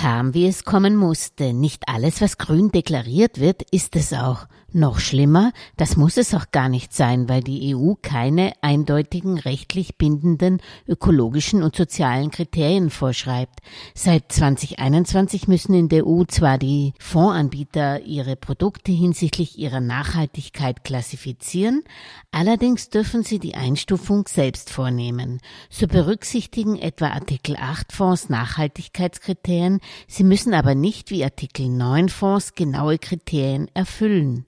[0.00, 1.52] Kam, wie es kommen musste.
[1.52, 4.46] Nicht alles, was grün deklariert wird, ist es auch.
[4.72, 9.98] Noch schlimmer, das muss es auch gar nicht sein, weil die EU keine eindeutigen rechtlich
[9.98, 13.58] bindenden ökologischen und sozialen Kriterien vorschreibt.
[13.94, 21.82] Seit 2021 müssen in der EU zwar die Fondsanbieter ihre Produkte hinsichtlich ihrer Nachhaltigkeit klassifizieren,
[22.30, 25.40] allerdings dürfen sie die Einstufung selbst vornehmen.
[25.68, 32.54] So berücksichtigen etwa Artikel 8 Fonds Nachhaltigkeitskriterien, sie müssen aber nicht wie Artikel 9 Fonds
[32.54, 34.46] genaue Kriterien erfüllen.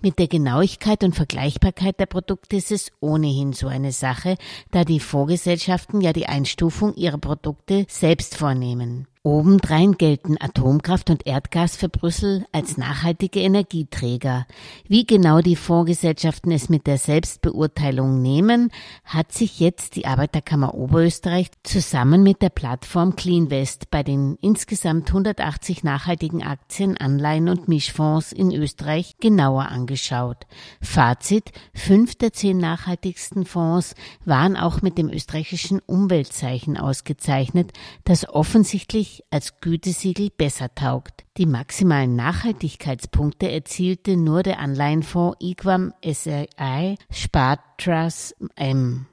[0.00, 4.36] Mit der Genauigkeit und Vergleichbarkeit der Produkte ist es ohnehin so eine Sache,
[4.70, 9.06] da die Vorgesellschaften ja die Einstufung ihrer Produkte selbst vornehmen.
[9.26, 14.46] Obendrein gelten Atomkraft und Erdgas für Brüssel als nachhaltige Energieträger.
[14.86, 18.70] Wie genau die Fondsgesellschaften es mit der Selbstbeurteilung nehmen,
[19.02, 25.84] hat sich jetzt die Arbeiterkammer Oberösterreich zusammen mit der Plattform CleanVest bei den insgesamt 180
[25.84, 30.46] nachhaltigen Aktien, Anleihen und Mischfonds in Österreich genauer angeschaut.
[30.82, 33.94] Fazit, fünf der zehn nachhaltigsten Fonds
[34.26, 37.72] waren auch mit dem österreichischen Umweltzeichen ausgezeichnet,
[38.04, 41.24] das offensichtlich als Gütesiegel besser taugt.
[41.36, 49.06] Die maximalen Nachhaltigkeitspunkte erzielte nur der Anleihenfonds Equam SRI Spartrust M.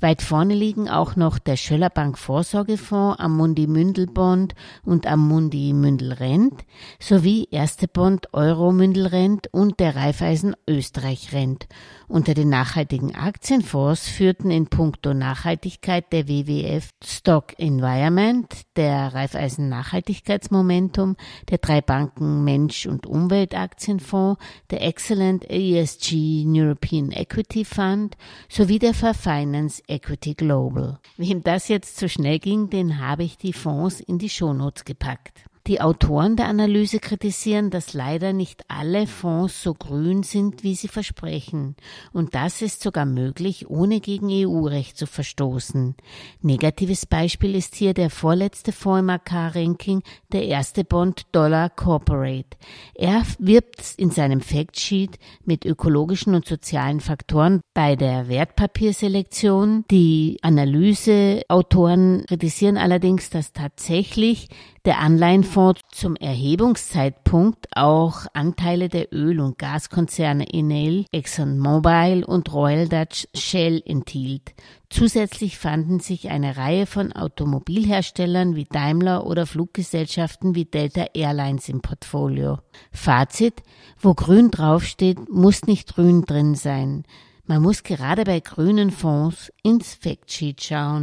[0.00, 6.64] Weit vorne liegen auch noch der Schöllerbank Vorsorgefonds Amundi Mündelbond und Amundi Mündelrent
[6.98, 11.68] sowie Erste Bond Euro Mündelrent und der Raiffeisen Österreich Rent.
[12.08, 21.16] Unter den nachhaltigen Aktienfonds führten in puncto Nachhaltigkeit der WWF Stock Environment, der Raiffeisen Nachhaltigkeitsmomentum,
[21.50, 28.16] der drei Banken Mensch und Umwelt Aktienfonds, der Excellent ESG European Equity Fund
[28.48, 30.98] sowie der Verfinance Equity Global.
[31.16, 35.49] Wem das jetzt zu schnell ging, den habe ich die Fonds in die Shownotes gepackt.
[35.70, 40.88] Die Autoren der Analyse kritisieren, dass leider nicht alle Fonds so grün sind, wie sie
[40.88, 41.76] versprechen.
[42.12, 45.94] Und das ist sogar möglich, ohne gegen EU-Recht zu verstoßen.
[46.42, 52.56] Negatives Beispiel ist hier der vorletzte Fonds im AK-Ranking, der erste Bond Dollar Corporate.
[52.96, 59.84] Er wirbt in seinem Factsheet mit ökologischen und sozialen Faktoren bei der Wertpapierselektion.
[59.88, 64.48] Die Analyseautoren kritisieren allerdings, dass tatsächlich
[64.86, 73.28] der Anleihenfonds zum Erhebungszeitpunkt auch Anteile der Öl- und Gaskonzerne Enel, ExxonMobil und Royal Dutch
[73.34, 74.54] Shell enthielt.
[74.88, 81.80] Zusätzlich fanden sich eine Reihe von Automobilherstellern wie Daimler oder Fluggesellschaften wie Delta Airlines im
[81.80, 82.58] Portfolio.
[82.90, 83.62] Fazit,
[83.98, 87.04] wo grün draufsteht, muss nicht grün drin sein.
[87.44, 91.02] Man muss gerade bei grünen Fonds ins Factsheet schauen.